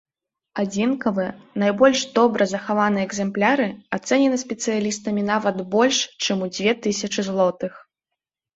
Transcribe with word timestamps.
Адзінкавыя, 0.61 1.33
найбольш 1.63 1.99
добра 2.15 2.47
захаваныя 2.53 3.03
экземпляры, 3.09 3.67
ацэнены 3.99 4.41
спецыялістамі 4.45 5.29
нават 5.31 5.63
больш 5.77 6.03
чым 6.25 6.37
у 6.49 6.51
дзве 6.57 6.71
тысячы 6.89 7.21
злотых. 7.33 7.73